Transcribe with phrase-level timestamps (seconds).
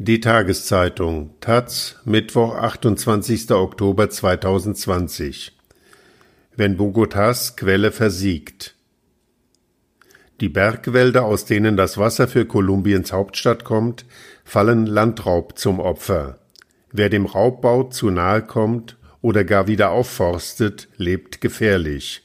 [0.00, 3.50] Die Tageszeitung Taz, Mittwoch, 28.
[3.50, 5.58] Oktober 2020.
[6.54, 8.76] Wenn Bogotas Quelle versiegt.
[10.40, 14.06] Die Bergwälder, aus denen das Wasser für Kolumbiens Hauptstadt kommt,
[14.44, 16.38] fallen Landraub zum Opfer.
[16.92, 22.22] Wer dem Raubbau zu nahe kommt oder gar wieder aufforstet, lebt gefährlich.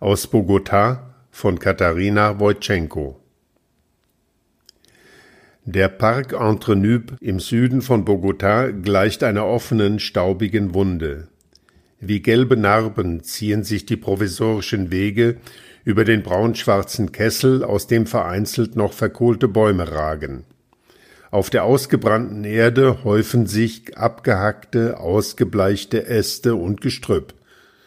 [0.00, 0.98] Aus Bogotá
[1.30, 3.23] von Katharina Wojtschenko.
[5.66, 11.28] Der Parc Entrenüb im Süden von Bogotá gleicht einer offenen, staubigen Wunde.
[12.00, 15.38] Wie gelbe Narben ziehen sich die provisorischen Wege
[15.82, 20.44] über den braunschwarzen Kessel, aus dem vereinzelt noch verkohlte Bäume ragen.
[21.30, 27.32] Auf der ausgebrannten Erde häufen sich abgehackte, ausgebleichte Äste und Gestrüpp.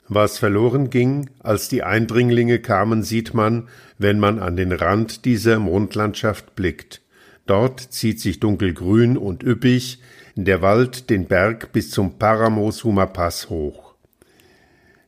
[0.07, 3.67] Was verloren ging, als die Eindringlinge kamen, sieht man,
[3.99, 7.01] wenn man an den Rand dieser Mondlandschaft blickt.
[7.47, 9.99] Dort zieht sich dunkelgrün und üppig
[10.35, 13.95] der Wald den Berg bis zum Paramo Sumapass hoch.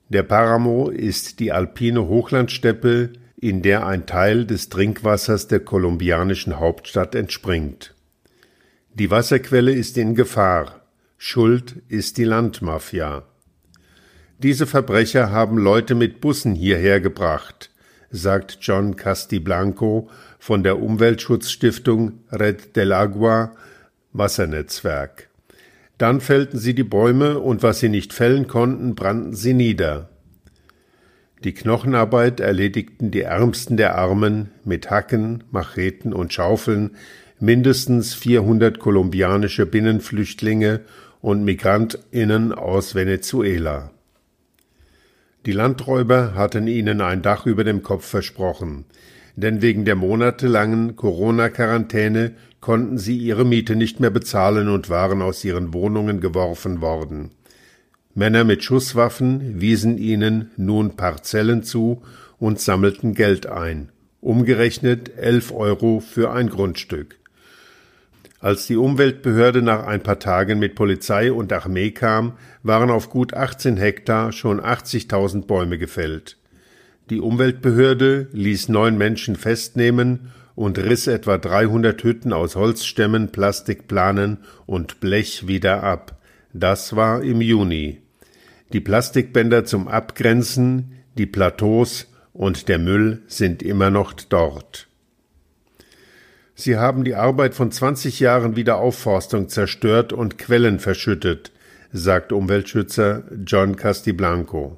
[0.07, 7.13] Der Paramo ist die alpine Hochlandsteppe, in der ein Teil des Trinkwassers der kolumbianischen Hauptstadt
[7.13, 7.93] entspringt.
[8.95, 10.81] Die Wasserquelle ist in Gefahr.
[11.17, 13.23] Schuld ist die Landmafia.
[14.39, 17.69] Diese Verbrecher haben Leute mit Bussen hierher gebracht,
[18.09, 20.09] sagt John Castiblanco
[20.39, 23.51] von der Umweltschutzstiftung Red del Agua
[24.13, 25.29] Wassernetzwerk.
[25.99, 30.09] Dann fällten sie die Bäume und was sie nicht fällen konnten, brannten sie nieder.
[31.43, 36.91] Die Knochenarbeit erledigten die Ärmsten der Armen mit Hacken, Macheten und Schaufeln,
[37.39, 40.81] mindestens 400 kolumbianische Binnenflüchtlinge
[41.21, 43.91] und Migrantinnen aus Venezuela.
[45.45, 48.85] Die Landräuber hatten ihnen ein Dach über dem Kopf versprochen,
[49.35, 55.43] denn wegen der monatelangen Corona-Quarantäne konnten sie ihre Miete nicht mehr bezahlen und waren aus
[55.43, 57.31] ihren Wohnungen geworfen worden.
[58.15, 62.01] Männer mit Schusswaffen wiesen ihnen nun Parzellen zu
[62.39, 63.89] und sammelten Geld ein,
[64.19, 67.19] umgerechnet elf Euro für ein Grundstück.
[68.41, 72.33] Als die Umweltbehörde nach ein paar Tagen mit Polizei und Armee kam,
[72.63, 76.38] waren auf gut 18 Hektar schon 80.000 Bäume gefällt.
[77.09, 84.99] Die Umweltbehörde ließ neun Menschen festnehmen und riss etwa 300 Hütten aus Holzstämmen, Plastikplanen und
[84.99, 86.19] Blech wieder ab.
[86.53, 88.01] Das war im Juni.
[88.73, 94.87] Die Plastikbänder zum Abgrenzen, die Plateaus und der Müll sind immer noch dort.
[96.53, 101.51] Sie haben die Arbeit von 20 Jahren Wiederaufforstung zerstört und Quellen verschüttet,
[101.91, 104.77] sagt Umweltschützer John Castiblanco.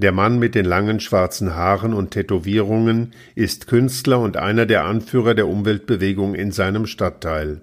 [0.00, 5.34] Der Mann mit den langen schwarzen Haaren und Tätowierungen ist Künstler und einer der Anführer
[5.34, 7.60] der Umweltbewegung in seinem Stadtteil.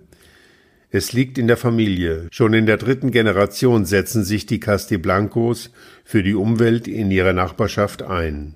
[0.92, 2.28] Es liegt in der Familie.
[2.30, 5.72] Schon in der dritten Generation setzen sich die Castiblancos
[6.04, 8.54] für die Umwelt in ihrer Nachbarschaft ein.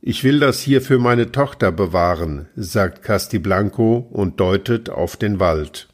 [0.00, 5.87] Ich will das hier für meine Tochter bewahren, sagt Castiblanco und deutet auf den Wald.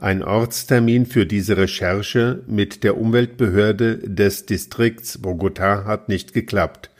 [0.00, 6.90] Ein Ortstermin für diese Recherche mit der Umweltbehörde des Distrikts Bogotá hat nicht geklappt.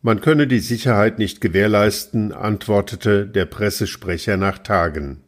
[0.00, 5.18] Man könne die Sicherheit nicht gewährleisten, antwortete der Pressesprecher nach Tagen.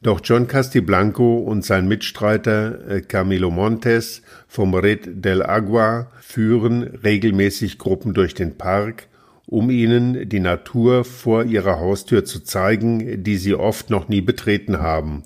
[0.00, 7.78] Doch John Castiblanco und sein Mitstreiter äh, Camilo Montes vom Red del Agua führen regelmäßig
[7.78, 9.08] Gruppen durch den Park,
[9.46, 14.78] um ihnen die Natur vor ihrer Haustür zu zeigen, die sie oft noch nie betreten
[14.78, 15.24] haben,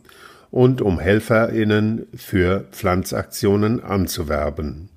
[0.54, 4.88] und um HelferInnen für Pflanzaktionen anzuwerben.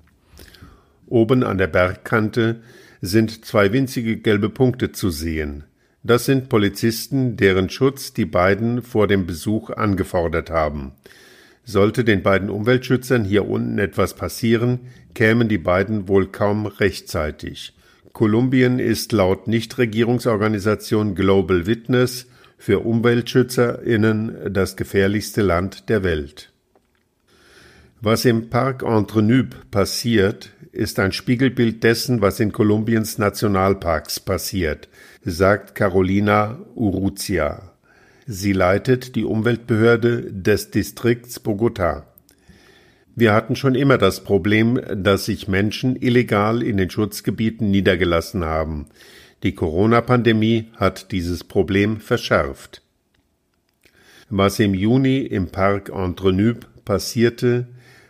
[1.08, 2.60] Oben an der Bergkante
[3.00, 5.64] sind zwei winzige gelbe Punkte zu sehen.
[6.04, 10.92] Das sind Polizisten, deren Schutz die beiden vor dem Besuch angefordert haben.
[11.64, 14.78] Sollte den beiden Umweltschützern hier unten etwas passieren,
[15.14, 17.74] kämen die beiden wohl kaum rechtzeitig.
[18.12, 22.28] Kolumbien ist laut Nichtregierungsorganisation Global Witness
[22.58, 26.52] für UmweltschützerInnen das gefährlichste Land der Welt.
[28.00, 34.88] Was im Parc Entrenüb passiert, ist ein Spiegelbild dessen, was in Kolumbiens Nationalparks passiert,
[35.24, 37.72] sagt Carolina Urrutia.
[38.26, 42.04] Sie leitet die Umweltbehörde des Distrikts Bogotá.
[43.16, 48.86] Wir hatten schon immer das Problem, dass sich Menschen illegal in den Schutzgebieten niedergelassen haben.
[49.42, 52.82] Die Corona-Pandemie hat dieses Problem verschärft.
[54.30, 57.68] Was im Juni im Park Entrenüb passierte,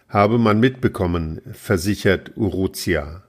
[0.08, 3.24] habe man mitbekommen, versichert Urrutia.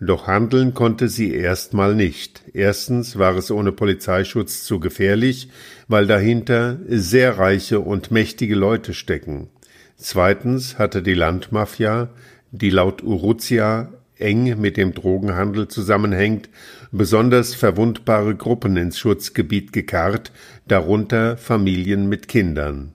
[0.00, 2.42] Doch handeln konnte sie erstmal nicht.
[2.52, 5.48] Erstens war es ohne Polizeischutz zu gefährlich,
[5.88, 9.48] weil dahinter sehr reiche und mächtige Leute stecken.
[9.96, 12.10] Zweitens hatte die Landmafia,
[12.50, 13.92] die laut Urrutia
[14.24, 16.48] eng mit dem Drogenhandel zusammenhängt,
[16.90, 20.32] besonders verwundbare Gruppen ins Schutzgebiet gekarrt,
[20.66, 22.92] darunter Familien mit Kindern.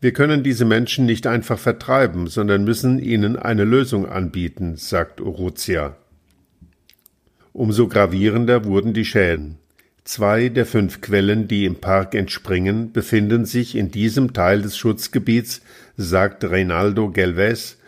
[0.00, 5.96] Wir können diese Menschen nicht einfach vertreiben, sondern müssen ihnen eine Lösung anbieten, sagt Urrutia.
[7.52, 9.58] Umso gravierender wurden die Schäden.
[10.04, 15.62] Zwei der fünf Quellen, die im Park entspringen, befinden sich in diesem Teil des Schutzgebiets,
[15.96, 17.78] sagt Reinaldo Gelves,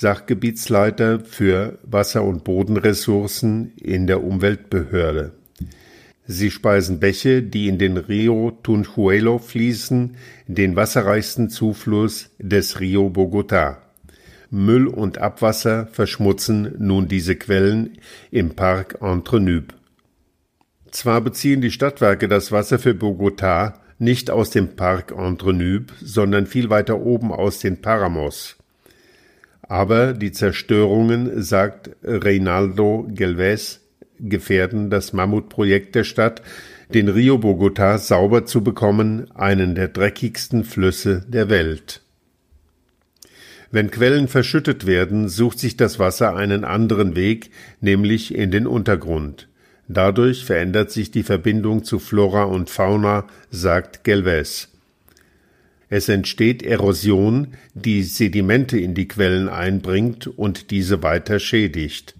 [0.00, 5.32] Sachgebietsleiter für Wasser- und Bodenressourcen in der Umweltbehörde.
[6.26, 10.16] Sie speisen Bäche, die in den Rio Tunjuelo fließen,
[10.46, 13.76] den wasserreichsten Zufluss des Rio Bogotá.
[14.48, 17.98] Müll und Abwasser verschmutzen nun diese Quellen
[18.30, 19.76] im Park Entre-Nubes.
[20.90, 26.70] Zwar beziehen die Stadtwerke das Wasser für Bogotá nicht aus dem Park Entre-Nubes, sondern viel
[26.70, 28.59] weiter oben aus den Paramos.
[29.70, 33.80] Aber die Zerstörungen, sagt Reinaldo Gelves,
[34.18, 36.42] gefährden das Mammutprojekt der Stadt,
[36.92, 42.02] den Rio Bogotá sauber zu bekommen, einen der dreckigsten Flüsse der Welt.
[43.70, 49.46] Wenn Quellen verschüttet werden, sucht sich das Wasser einen anderen Weg, nämlich in den Untergrund.
[49.86, 54.69] Dadurch verändert sich die Verbindung zu Flora und Fauna, sagt Gelves.
[55.90, 62.14] Es entsteht Erosion, die Sedimente in die Quellen einbringt und diese weiter schädigt.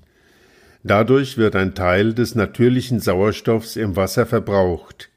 [0.82, 5.08] Dadurch wird ein Teil des natürlichen Sauerstoffs im Wasser verbraucht.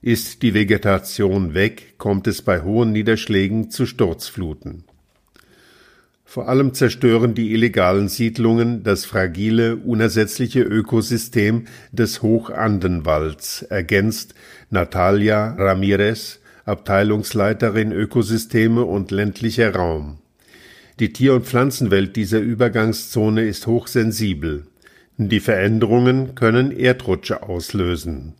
[0.00, 4.84] Ist die Vegetation weg, kommt es bei hohen Niederschlägen zu Sturzfluten.
[6.24, 14.34] Vor allem zerstören die illegalen Siedlungen das fragile, unersetzliche Ökosystem des Hochandenwalds, ergänzt
[14.70, 20.18] Natalia Ramirez, Abteilungsleiterin Ökosysteme und ländlicher Raum.
[21.00, 24.66] Die Tier- und Pflanzenwelt dieser Übergangszone ist hochsensibel.
[25.16, 28.34] Die Veränderungen können Erdrutsche auslösen.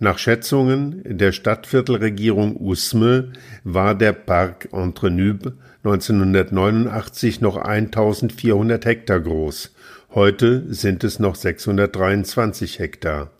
[0.00, 3.32] Nach Schätzungen der Stadtviertelregierung Usme
[3.64, 5.52] war der Park Entre-Nubes
[5.82, 9.74] 1989 noch 1400 Hektar groß.
[10.14, 13.30] Heute sind es noch 623 Hektar.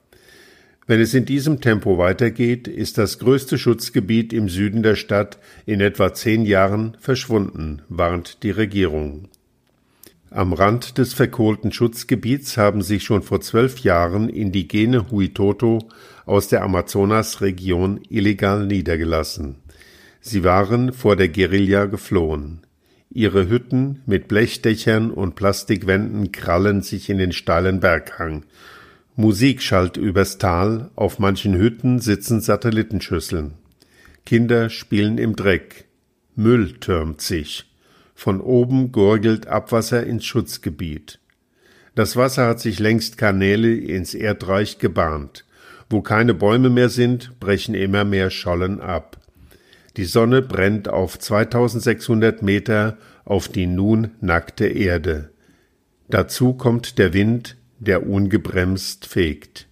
[0.88, 5.82] Wenn es in diesem Tempo weitergeht, ist das größte Schutzgebiet im Süden der Stadt in
[5.82, 9.28] etwa zehn Jahren verschwunden, warnt die Regierung.
[10.30, 15.90] Am Rand des verkohlten Schutzgebiets haben sich schon vor zwölf Jahren indigene Huitoto
[16.24, 19.56] aus der Amazonasregion illegal niedergelassen.
[20.22, 22.60] Sie waren vor der Guerilla geflohen.
[23.10, 28.44] Ihre Hütten mit Blechdächern und Plastikwänden krallen sich in den steilen Berghang.
[29.20, 33.54] Musik schallt übers Tal, auf manchen Hütten sitzen Satellitenschüsseln.
[34.24, 35.86] Kinder spielen im Dreck.
[36.36, 37.68] Müll türmt sich.
[38.14, 41.18] Von oben gurgelt Abwasser ins Schutzgebiet.
[41.96, 45.44] Das Wasser hat sich längst Kanäle ins Erdreich gebahnt.
[45.90, 49.18] Wo keine Bäume mehr sind, brechen immer mehr Schollen ab.
[49.96, 55.30] Die Sonne brennt auf 2600 Meter auf die nun nackte Erde.
[56.08, 59.68] Dazu kommt der Wind, der ungebremst fegt.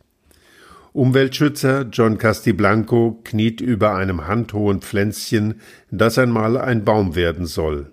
[0.92, 5.60] Umweltschützer John Castiblanco kniet über einem handhohen Pflänzchen,
[5.90, 7.90] das einmal ein Baum werden soll.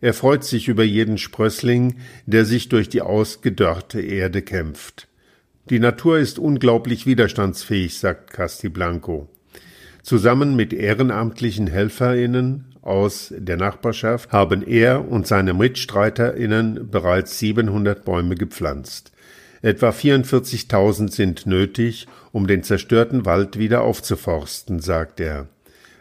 [0.00, 1.96] Er freut sich über jeden Sprössling,
[2.26, 5.08] der sich durch die ausgedörrte Erde kämpft.
[5.68, 9.28] Die Natur ist unglaublich widerstandsfähig, sagt Castiblanco.
[10.02, 18.36] Zusammen mit ehrenamtlichen HelferInnen aus der Nachbarschaft haben er und seine MitstreiterInnen bereits 700 Bäume
[18.36, 19.10] gepflanzt.
[19.66, 25.48] Etwa 44.000 sind nötig, um den zerstörten Wald wieder aufzuforsten, sagt er.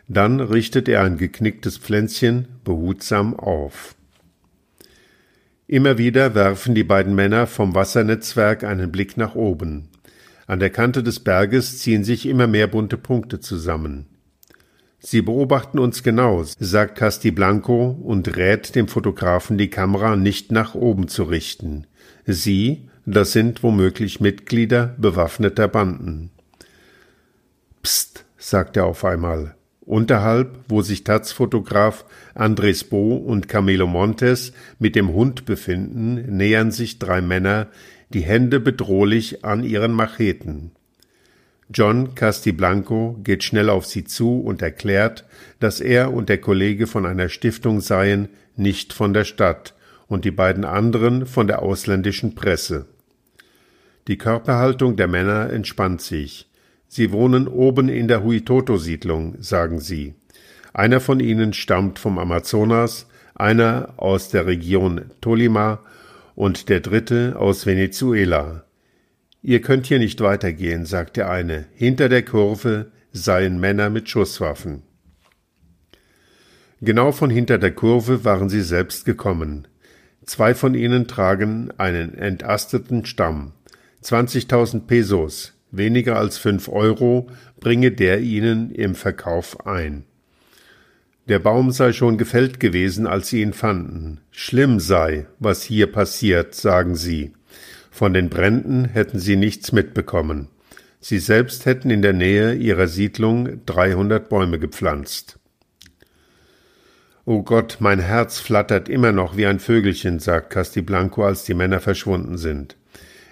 [0.08, 3.96] Dann richtet er ein geknicktes Pflänzchen behutsam auf.
[5.66, 9.90] Immer wieder werfen die beiden Männer vom Wassernetzwerk einen Blick nach oben.
[10.46, 14.06] An der Kante des Berges ziehen sich immer mehr bunte Punkte zusammen.
[15.00, 21.08] Sie beobachten uns genau, sagt Castiblanco und rät dem Fotografen, die Kamera nicht nach oben
[21.08, 21.88] zu richten.
[22.28, 26.32] Sie, das sind womöglich Mitglieder bewaffneter Banden.
[27.84, 29.56] Psst, sagt er auf einmal.
[29.82, 36.98] Unterhalb, wo sich Taz-Fotograf Andres Bo und Camilo Montes mit dem Hund befinden, nähern sich
[36.98, 37.68] drei Männer,
[38.10, 40.72] die Hände bedrohlich an ihren Macheten.
[41.72, 45.26] John Castiblanco geht schnell auf sie zu und erklärt,
[45.60, 49.76] dass er und der Kollege von einer Stiftung seien, nicht von der Stadt,
[50.08, 52.86] und die beiden anderen von der ausländischen Presse.
[54.08, 56.48] Die Körperhaltung der Männer entspannt sich.
[56.88, 60.14] Sie wohnen oben in der Huitoto-Siedlung, sagen sie.
[60.74, 65.80] Einer von ihnen stammt vom Amazonas, einer aus der Region Tolima
[66.36, 68.66] und der dritte aus Venezuela.
[69.42, 71.66] Ihr könnt hier nicht weitergehen, sagt der eine.
[71.74, 74.84] Hinter der Kurve seien Männer mit Schusswaffen.
[76.82, 79.68] Genau von hinter der Kurve waren sie selbst gekommen.
[80.26, 83.54] Zwei von ihnen tragen einen entasteten Stamm.
[84.06, 87.28] 20.000 Pesos, weniger als fünf Euro,
[87.60, 90.04] bringe der ihnen im Verkauf ein.
[91.28, 94.22] Der Baum sei schon gefällt gewesen, als sie ihn fanden.
[94.30, 97.34] Schlimm sei, was hier passiert, sagen sie.
[97.90, 100.50] Von den Bränden hätten sie nichts mitbekommen.
[101.00, 105.40] Sie selbst hätten in der Nähe ihrer Siedlung 300 Bäume gepflanzt.
[107.26, 111.80] O Gott, mein Herz flattert immer noch wie ein Vögelchen, sagt Castiblanco, als die Männer
[111.80, 112.76] verschwunden sind.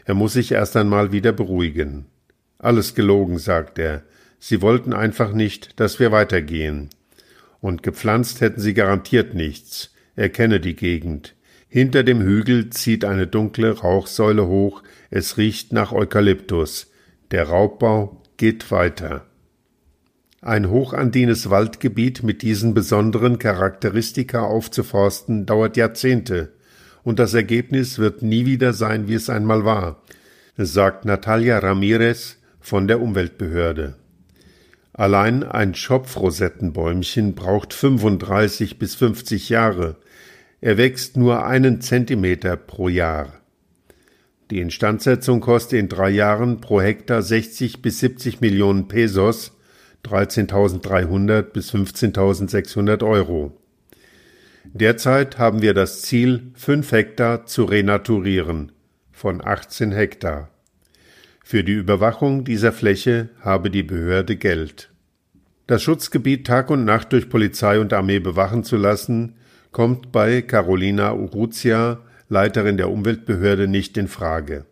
[0.05, 2.05] Er muss sich erst einmal wieder beruhigen.
[2.60, 4.03] Alles gelogen, sagt er.
[4.39, 6.89] Sie wollten einfach nicht, dass wir weitergehen.
[7.62, 9.93] Und gepflanzt hätten sie garantiert nichts.
[10.15, 11.36] Er kenne die Gegend.
[11.69, 16.91] Hinter dem Hügel zieht eine dunkle Rauchsäule hoch, es riecht nach Eukalyptus.
[17.31, 19.25] Der Raubbau geht weiter.
[20.41, 26.51] Ein hochandines Waldgebiet mit diesen besonderen Charakteristika aufzuforsten, dauert Jahrzehnte,
[27.03, 30.01] und das Ergebnis wird nie wieder sein, wie es einmal war,
[30.57, 33.95] sagt Natalia Ramirez von der Umweltbehörde.
[34.93, 39.98] Allein ein Schopfrosettenbäumchen braucht 35 bis 50 Jahre,
[40.62, 43.33] er wächst nur einen Zentimeter pro Jahr.
[44.50, 49.57] Die Instandsetzung kostet in drei Jahren pro Hektar 60 bis 70 Millionen Pesos,
[50.05, 53.57] 13.300 bis 15.600 Euro.
[54.65, 58.72] Derzeit haben wir das Ziel, fünf Hektar zu renaturieren
[59.12, 60.50] von 18 Hektar.
[61.43, 64.91] Für die Überwachung dieser Fläche habe die Behörde Geld.
[65.67, 69.36] Das Schutzgebiet Tag und Nacht durch Polizei und Armee bewachen zu lassen,
[69.72, 74.65] kommt bei Carolina Urrutia, Leiterin der Umweltbehörde, nicht in Frage.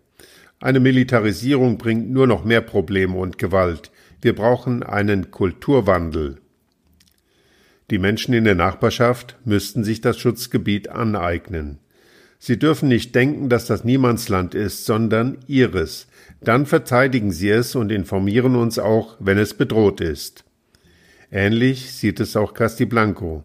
[0.60, 3.92] Eine Militarisierung bringt nur noch mehr Probleme und Gewalt.
[4.22, 6.41] Wir brauchen einen Kulturwandel.
[7.92, 11.80] Die Menschen in der Nachbarschaft müssten sich das Schutzgebiet aneignen.
[12.40, 16.08] Sie dürfen nicht denken, dass das Niemandsland ist, sondern ihres.
[16.40, 20.46] Dann verteidigen sie es und informieren uns auch, wenn es bedroht ist.
[21.32, 23.44] Ähnlich sieht es auch Castiblanco.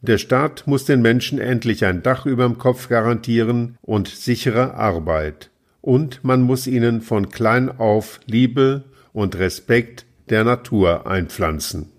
[0.00, 5.50] Der Staat muss den Menschen endlich ein Dach überm Kopf garantieren und sichere Arbeit.
[5.82, 11.92] Und man muss ihnen von klein auf Liebe und Respekt der Natur einpflanzen.